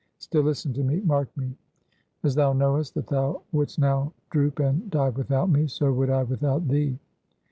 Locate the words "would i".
5.93-6.23